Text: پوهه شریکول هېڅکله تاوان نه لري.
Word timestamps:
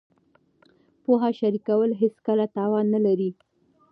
پوهه 1.03 1.29
شریکول 1.39 1.91
هېڅکله 2.01 2.45
تاوان 2.55 2.85
نه 2.95 2.99
لري. 3.05 3.29